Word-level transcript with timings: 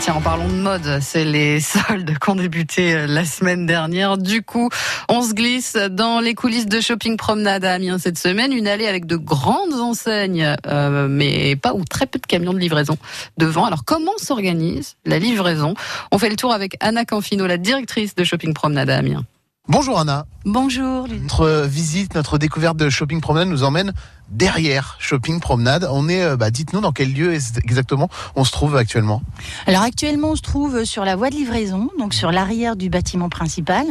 Tiens, 0.00 0.14
en 0.14 0.20
parlant 0.20 0.48
de 0.48 0.52
mode, 0.52 0.98
c'est 1.00 1.24
les 1.24 1.60
soldes 1.60 2.18
qui 2.18 2.30
ont 2.30 2.34
débuté 2.34 2.94
euh, 2.94 3.06
la 3.06 3.24
semaine 3.24 3.66
dernière. 3.66 4.18
Du 4.18 4.42
coup, 4.42 4.68
on 5.08 5.22
se 5.22 5.32
glisse 5.32 5.74
dans 5.74 6.20
les 6.20 6.34
coulisses 6.34 6.66
de 6.66 6.80
Shopping 6.80 7.16
Promenade 7.16 7.64
à 7.64 7.72
Amiens 7.74 7.98
cette 7.98 8.18
semaine. 8.18 8.52
Une 8.52 8.68
allée 8.68 8.86
avec 8.86 9.06
de 9.06 9.16
grandes 9.16 9.74
enseignes, 9.74 10.54
euh, 10.66 11.08
mais 11.08 11.56
pas 11.56 11.72
ou 11.72 11.84
très 11.84 12.06
peu 12.06 12.18
de 12.18 12.26
camions 12.26 12.52
de 12.52 12.58
livraison 12.58 12.98
devant. 13.38 13.64
Alors, 13.64 13.84
comment 13.84 14.16
s'organise 14.18 14.96
la 15.06 15.18
livraison? 15.18 15.74
On 16.12 16.18
fait 16.18 16.30
le 16.30 16.36
tour 16.36 16.52
avec 16.52 16.76
Anna 16.80 17.04
Canfino, 17.04 17.46
la 17.46 17.56
directrice 17.58 18.14
de 18.14 18.24
Shopping 18.24 18.54
Promenade 18.54 18.90
à 18.90 18.98
Amiens. 18.98 19.24
Bonjour 19.68 19.98
Anna. 19.98 20.26
Bonjour. 20.44 21.08
Notre 21.08 21.66
visite, 21.66 22.14
notre 22.14 22.38
découverte 22.38 22.76
de 22.76 22.88
Shopping 22.88 23.20
Promenade 23.20 23.48
nous 23.48 23.64
emmène 23.64 23.92
derrière 24.28 24.96
Shopping 25.00 25.40
Promenade. 25.40 25.88
On 25.90 26.08
est, 26.08 26.22
euh, 26.22 26.36
bah, 26.36 26.50
dites-nous 26.50 26.80
dans 26.80 26.92
quel 26.92 27.12
lieu 27.12 27.34
exactement 27.34 28.08
on 28.36 28.44
se 28.44 28.52
trouve 28.52 28.76
actuellement. 28.76 29.22
Alors 29.66 29.82
actuellement, 29.82 30.30
on 30.30 30.36
se 30.36 30.42
trouve 30.42 30.84
sur 30.84 31.04
la 31.04 31.16
voie 31.16 31.30
de 31.30 31.34
livraison, 31.34 31.90
donc 31.98 32.14
sur 32.14 32.30
l'arrière 32.30 32.76
du 32.76 32.88
bâtiment 32.88 33.28
principal, 33.28 33.86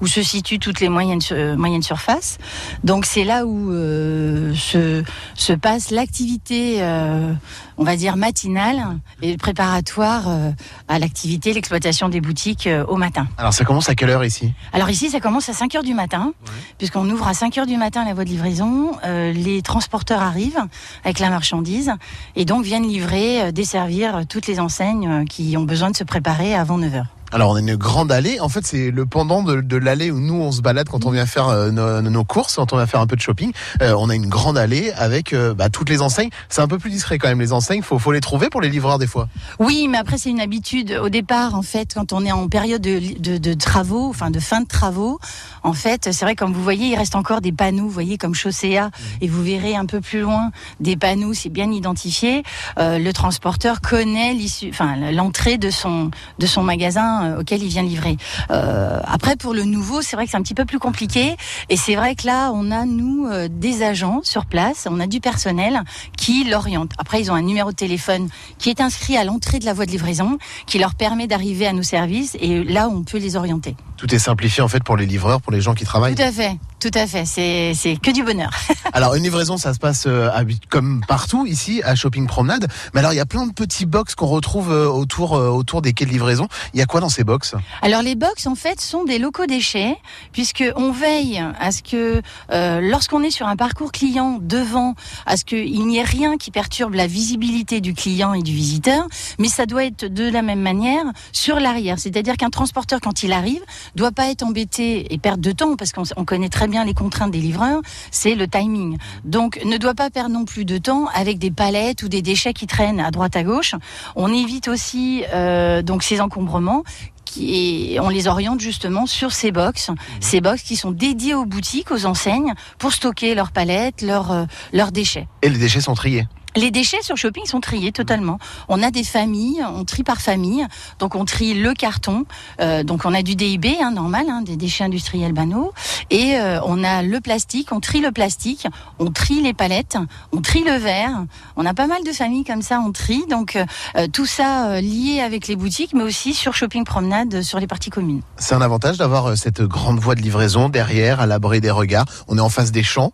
où 0.00 0.06
se 0.06 0.22
situent 0.22 0.58
toutes 0.58 0.80
les 0.80 0.88
moyennes, 0.88 1.20
euh, 1.32 1.56
moyennes 1.56 1.82
surfaces. 1.82 2.38
Donc 2.84 3.04
c'est 3.04 3.24
là 3.24 3.44
où 3.44 3.70
euh, 3.70 4.54
se, 4.54 5.04
se 5.34 5.52
passe 5.52 5.90
l'activité, 5.90 6.82
euh, 6.82 7.34
on 7.76 7.84
va 7.84 7.96
dire 7.96 8.16
matinale 8.16 8.98
et 9.20 9.36
préparatoire 9.36 10.24
euh, 10.28 10.50
à 10.88 10.98
l'activité, 10.98 11.52
l'exploitation 11.52 12.08
des 12.08 12.22
boutiques 12.22 12.66
euh, 12.66 12.84
au 12.86 12.96
matin. 12.96 13.26
Alors 13.36 13.52
ça 13.52 13.66
commence 13.66 13.90
à 13.90 13.94
quelle 13.94 14.10
heure 14.10 14.24
ici? 14.24 14.52
Alors 14.72 14.88
ici, 14.88 15.10
ça 15.10 15.17
commence 15.20 15.48
à 15.48 15.52
5 15.52 15.74
heures 15.74 15.82
du 15.82 15.94
matin, 15.94 16.32
puisqu'on 16.78 17.08
ouvre 17.10 17.26
à 17.26 17.34
5 17.34 17.56
heures 17.58 17.66
du 17.66 17.76
matin 17.76 18.04
la 18.04 18.14
voie 18.14 18.24
de 18.24 18.30
livraison. 18.30 18.92
Euh, 19.04 19.32
les 19.32 19.62
transporteurs 19.62 20.22
arrivent 20.22 20.62
avec 21.04 21.18
la 21.18 21.30
marchandise 21.30 21.92
et 22.36 22.44
donc 22.44 22.64
viennent 22.64 22.86
livrer, 22.86 23.42
euh, 23.42 23.52
desservir 23.52 24.22
toutes 24.28 24.46
les 24.46 24.60
enseignes 24.60 25.08
euh, 25.08 25.24
qui 25.24 25.56
ont 25.56 25.64
besoin 25.64 25.90
de 25.90 25.96
se 25.96 26.04
préparer 26.04 26.54
avant 26.54 26.78
9 26.78 26.94
heures. 26.94 27.17
Alors 27.32 27.50
on 27.50 27.56
a 27.56 27.60
une 27.60 27.76
grande 27.76 28.10
allée. 28.10 28.40
En 28.40 28.48
fait, 28.48 28.66
c'est 28.66 28.90
le 28.90 29.04
pendant 29.04 29.42
de, 29.42 29.60
de 29.60 29.76
l'allée 29.76 30.10
où 30.10 30.18
nous 30.18 30.34
on 30.40 30.50
se 30.50 30.62
balade 30.62 30.88
quand 30.88 31.04
on 31.04 31.10
vient 31.10 31.26
faire 31.26 31.48
euh, 31.48 31.70
nos, 31.70 32.00
nos 32.00 32.24
courses, 32.24 32.56
quand 32.56 32.72
on 32.72 32.76
vient 32.76 32.86
faire 32.86 33.00
un 33.00 33.06
peu 33.06 33.16
de 33.16 33.20
shopping. 33.20 33.52
Euh, 33.82 33.94
on 33.98 34.08
a 34.08 34.14
une 34.14 34.28
grande 34.28 34.56
allée 34.56 34.92
avec 34.96 35.32
euh, 35.32 35.52
bah, 35.54 35.68
toutes 35.68 35.90
les 35.90 36.00
enseignes. 36.00 36.30
C'est 36.48 36.62
un 36.62 36.68
peu 36.68 36.78
plus 36.78 36.90
discret 36.90 37.18
quand 37.18 37.28
même 37.28 37.40
les 37.40 37.52
enseignes. 37.52 37.82
Faut, 37.82 37.98
faut 37.98 38.12
les 38.12 38.20
trouver 38.20 38.48
pour 38.48 38.60
les 38.62 38.70
livreurs 38.70 38.98
des 38.98 39.06
fois. 39.06 39.28
Oui, 39.58 39.88
mais 39.90 39.98
après 39.98 40.16
c'est 40.16 40.30
une 40.30 40.40
habitude. 40.40 40.98
Au 41.02 41.10
départ, 41.10 41.54
en 41.54 41.62
fait, 41.62 41.92
quand 41.94 42.12
on 42.12 42.24
est 42.24 42.32
en 42.32 42.48
période 42.48 42.80
de, 42.80 43.18
de- 43.20 43.38
de 43.38 43.54
travaux, 43.54 44.08
enfin 44.08 44.30
de 44.30 44.40
fin 44.40 44.62
de 44.62 44.66
travaux, 44.66 45.18
en 45.62 45.74
fait, 45.74 46.08
c'est 46.12 46.24
vrai 46.24 46.34
comme 46.34 46.52
vous 46.52 46.62
voyez, 46.62 46.86
il 46.88 46.96
reste 46.96 47.14
encore 47.14 47.40
des 47.40 47.52
panneaux, 47.52 47.84
vous 47.84 47.90
voyez 47.90 48.16
comme 48.16 48.34
Chaussea, 48.34 48.90
et 49.20 49.28
vous 49.28 49.42
verrez 49.42 49.76
un 49.76 49.84
peu 49.86 50.00
plus 50.00 50.20
loin 50.20 50.50
des 50.80 50.96
panneaux, 50.96 51.34
c'est 51.34 51.48
bien 51.50 51.70
identifié. 51.70 52.42
Le 52.78 53.10
transporteur 53.12 53.80
connaît 53.80 54.32
l'issue, 54.32 54.70
enfin 54.70 54.96
l'entrée 55.12 55.58
de 55.58 55.70
son 55.70 56.10
de 56.38 56.46
son 56.46 56.62
magasin 56.62 57.17
euh, 57.22 57.40
auquel 57.40 57.62
il 57.62 57.68
vient 57.68 57.82
livrer. 57.82 58.16
Euh, 58.50 59.00
après, 59.04 59.36
pour 59.36 59.54
le 59.54 59.64
nouveau, 59.64 60.02
c'est 60.02 60.16
vrai 60.16 60.24
que 60.24 60.30
c'est 60.30 60.36
un 60.36 60.42
petit 60.42 60.54
peu 60.54 60.64
plus 60.64 60.78
compliqué, 60.78 61.36
et 61.68 61.76
c'est 61.76 61.94
vrai 61.94 62.14
que 62.14 62.26
là, 62.26 62.50
on 62.52 62.70
a 62.70 62.84
nous 62.84 63.26
euh, 63.26 63.48
des 63.50 63.82
agents 63.82 64.20
sur 64.22 64.46
place, 64.46 64.86
on 64.90 65.00
a 65.00 65.06
du 65.06 65.20
personnel 65.20 65.82
qui 66.16 66.44
l'oriente. 66.44 66.92
Après, 66.98 67.20
ils 67.20 67.30
ont 67.30 67.34
un 67.34 67.42
numéro 67.42 67.70
de 67.70 67.76
téléphone 67.76 68.28
qui 68.58 68.70
est 68.70 68.80
inscrit 68.80 69.16
à 69.16 69.24
l'entrée 69.24 69.58
de 69.58 69.64
la 69.64 69.72
voie 69.72 69.86
de 69.86 69.90
livraison, 69.90 70.38
qui 70.66 70.78
leur 70.78 70.94
permet 70.94 71.26
d'arriver 71.26 71.66
à 71.66 71.72
nos 71.72 71.82
services, 71.82 72.36
et 72.40 72.64
là, 72.64 72.88
on 72.88 73.02
peut 73.02 73.18
les 73.18 73.36
orienter. 73.36 73.76
Tout 73.96 74.14
est 74.14 74.18
simplifié 74.18 74.62
en 74.62 74.68
fait 74.68 74.82
pour 74.84 74.96
les 74.96 75.06
livreurs, 75.06 75.40
pour 75.40 75.52
les 75.52 75.60
gens 75.60 75.74
qui 75.74 75.84
travaillent. 75.84 76.14
Tout 76.14 76.22
à 76.22 76.32
fait, 76.32 76.56
tout 76.80 76.90
à 76.94 77.06
fait. 77.06 77.24
C'est 77.24 77.98
que 78.00 78.12
du 78.12 78.22
bonheur. 78.22 78.50
Alors 78.92 79.14
une 79.14 79.24
livraison, 79.24 79.56
ça 79.56 79.74
se 79.74 79.78
passe 79.78 80.04
euh, 80.06 80.30
comme 80.68 81.02
partout 81.06 81.44
ici 81.46 81.82
à 81.84 81.94
Shopping 81.94 82.26
Promenade. 82.26 82.68
Mais 82.94 83.00
alors 83.00 83.12
il 83.12 83.16
y 83.16 83.20
a 83.20 83.26
plein 83.26 83.46
de 83.46 83.52
petits 83.52 83.86
box 83.86 84.14
qu'on 84.14 84.26
retrouve 84.26 84.72
euh, 84.72 84.88
autour 84.88 85.36
euh, 85.36 85.48
autour 85.48 85.82
des 85.82 85.92
quais 85.92 86.06
de 86.06 86.10
livraison. 86.10 86.46
Il 86.74 86.80
y 86.80 86.82
a 86.82 86.86
quoi 86.86 87.00
dans 87.00 87.08
ces 87.08 87.24
box? 87.24 87.54
Alors 87.82 88.02
les 88.02 88.14
box 88.14 88.46
en 88.46 88.54
fait 88.54 88.80
sont 88.80 89.04
des 89.04 89.18
locaux 89.18 89.46
déchets 89.46 89.96
puisque 90.32 90.64
on 90.76 90.92
veille 90.92 91.42
à 91.60 91.72
ce 91.72 91.82
que 91.82 92.22
lorsqu'on 92.50 93.22
est 93.22 93.30
sur 93.30 93.46
un 93.46 93.56
parcours 93.56 93.92
client 93.92 94.38
devant 94.40 94.94
à 95.26 95.36
ce 95.36 95.44
qu'il 95.44 95.86
n'y 95.86 95.98
ait 95.98 96.02
rien 96.02 96.36
qui 96.36 96.50
perturbe 96.50 96.94
la 96.94 97.06
visibilité 97.06 97.80
du 97.80 97.94
client 97.94 98.34
et 98.34 98.42
du 98.42 98.52
visiteur, 98.52 99.06
mais 99.38 99.48
ça 99.48 99.66
doit 99.66 99.84
être 99.84 100.04
de 100.06 100.30
la 100.30 100.42
même 100.42 100.60
manière 100.60 101.04
sur 101.32 101.60
l'arrière. 101.60 101.98
C'est-à-dire 101.98 102.36
qu'un 102.36 102.50
transporteur 102.50 103.00
quand 103.00 103.22
il 103.22 103.32
arrive 103.32 103.62
doit 103.96 104.12
pas 104.12 104.28
être 104.30 104.42
embêté 104.42 105.12
et 105.12 105.18
perdre 105.18 105.42
de 105.42 105.52
temps 105.52 105.76
parce 105.76 105.92
qu'on 105.92 106.04
on 106.16 106.24
connaît 106.24 106.48
très 106.48 106.67
bien 106.68 106.84
les 106.84 106.94
contraintes 106.94 107.30
des 107.30 107.40
livreurs, 107.40 107.80
c'est 108.10 108.34
le 108.34 108.46
timing. 108.48 108.98
Donc 109.24 109.60
ne 109.64 109.76
doit 109.76 109.94
pas 109.94 110.10
perdre 110.10 110.30
non 110.30 110.44
plus 110.44 110.64
de 110.64 110.78
temps 110.78 111.06
avec 111.14 111.38
des 111.38 111.50
palettes 111.50 112.02
ou 112.02 112.08
des 112.08 112.22
déchets 112.22 112.52
qui 112.52 112.66
traînent 112.66 113.00
à 113.00 113.10
droite 113.10 113.36
à 113.36 113.42
gauche. 113.42 113.74
On 114.16 114.32
évite 114.32 114.68
aussi 114.68 115.24
euh, 115.32 115.82
donc 115.82 116.02
ces 116.02 116.20
encombrements 116.20 116.84
qui, 117.24 117.94
et 117.94 118.00
on 118.00 118.08
les 118.08 118.26
oriente 118.26 118.60
justement 118.60 119.06
sur 119.06 119.32
ces 119.32 119.52
box, 119.52 119.90
ces 120.20 120.40
box 120.40 120.62
qui 120.62 120.76
sont 120.76 120.90
dédiés 120.90 121.34
aux 121.34 121.44
boutiques, 121.44 121.90
aux 121.90 122.06
enseignes, 122.06 122.54
pour 122.78 122.92
stocker 122.92 123.34
leurs 123.34 123.52
palettes, 123.52 124.02
leurs, 124.02 124.32
euh, 124.32 124.44
leurs 124.72 124.92
déchets. 124.92 125.28
Et 125.42 125.48
les 125.48 125.58
déchets 125.58 125.80
sont 125.80 125.94
triés. 125.94 126.26
Les 126.58 126.72
déchets 126.72 127.02
sur 127.02 127.16
shopping 127.16 127.46
sont 127.46 127.60
triés 127.60 127.92
totalement. 127.92 128.40
On 128.68 128.82
a 128.82 128.90
des 128.90 129.04
familles, 129.04 129.64
on 129.76 129.84
trie 129.84 130.02
par 130.02 130.20
famille. 130.20 130.66
Donc 130.98 131.14
on 131.14 131.24
trie 131.24 131.54
le 131.54 131.72
carton. 131.72 132.24
euh, 132.60 132.82
donc 132.82 133.04
on 133.04 133.14
a 133.14 133.22
du 133.22 133.36
DIB, 133.36 133.76
hein, 133.80 133.92
normal, 133.92 134.26
hein, 134.28 134.42
des 134.42 134.56
déchets 134.56 134.82
industriels 134.82 135.32
banaux. 135.32 135.72
Et 136.10 136.34
euh, 136.34 136.58
on 136.64 136.82
a 136.82 137.02
le 137.02 137.20
plastique, 137.20 137.70
on 137.70 137.78
trie 137.78 138.00
le 138.00 138.10
plastique, 138.10 138.66
on 138.98 139.12
trie 139.12 139.40
les 139.40 139.54
palettes, 139.54 139.98
on 140.32 140.40
trie 140.40 140.64
le 140.64 140.72
verre. 140.72 141.26
On 141.54 141.64
a 141.64 141.74
pas 141.74 141.86
mal 141.86 142.02
de 142.02 142.10
familles 142.10 142.42
comme 142.42 142.62
ça, 142.62 142.82
on 142.84 142.90
trie. 142.90 143.24
Donc 143.30 143.54
euh, 143.54 144.08
tout 144.12 144.26
ça 144.26 144.80
lié 144.80 145.20
avec 145.20 145.46
les 145.46 145.54
boutiques, 145.54 145.94
mais 145.94 146.02
aussi 146.02 146.34
sur 146.34 146.54
shopping 146.54 146.82
promenade, 146.82 147.42
sur 147.42 147.60
les 147.60 147.68
parties 147.68 147.90
communes. 147.90 148.22
C'est 148.36 148.56
un 148.56 148.62
avantage 148.62 148.98
d'avoir 148.98 149.38
cette 149.38 149.62
grande 149.62 150.00
voie 150.00 150.16
de 150.16 150.22
livraison 150.22 150.68
derrière, 150.68 151.20
à 151.20 151.26
l'abri 151.26 151.60
des 151.60 151.70
regards. 151.70 152.06
On 152.26 152.36
est 152.36 152.40
en 152.40 152.48
face 152.48 152.72
des 152.72 152.82
champs. 152.82 153.12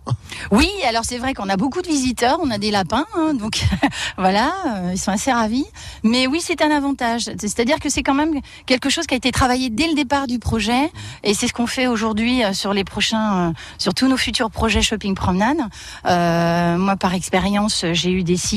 Oui, 0.50 0.70
alors 0.88 1.04
c'est 1.04 1.18
vrai 1.18 1.34
qu'on 1.34 1.50
a 1.50 1.58
beaucoup 1.58 1.82
de 1.82 1.88
visiteurs, 1.88 2.38
on 2.42 2.50
a 2.50 2.56
des 2.56 2.70
lapins, 2.70 3.04
hein, 3.14 3.33
donc 3.38 3.64
voilà, 4.18 4.52
euh, 4.66 4.90
ils 4.92 4.98
sont 4.98 5.10
assez 5.10 5.32
ravis. 5.32 5.66
Mais 6.02 6.26
oui, 6.26 6.40
c'est 6.42 6.62
un 6.62 6.70
avantage. 6.70 7.24
C'est-à-dire 7.38 7.78
que 7.78 7.88
c'est 7.88 8.02
quand 8.02 8.14
même 8.14 8.40
quelque 8.66 8.90
chose 8.90 9.06
qui 9.06 9.14
a 9.14 9.16
été 9.16 9.32
travaillé 9.32 9.70
dès 9.70 9.86
le 9.86 9.94
départ 9.94 10.26
du 10.26 10.38
projet, 10.38 10.90
et 11.22 11.34
c'est 11.34 11.48
ce 11.48 11.52
qu'on 11.52 11.66
fait 11.66 11.86
aujourd'hui 11.86 12.44
euh, 12.44 12.52
sur 12.52 12.72
les 12.72 12.84
prochains, 12.84 13.48
euh, 13.48 13.52
sur 13.78 13.94
tous 13.94 14.08
nos 14.08 14.16
futurs 14.16 14.50
projets 14.50 14.82
shopping 14.82 15.14
promenade. 15.14 15.58
Moi, 16.04 16.96
par 16.96 17.14
expérience, 17.14 17.84
j'ai 17.92 18.12
eu 18.12 18.22
des 18.22 18.36
sites 18.36 18.52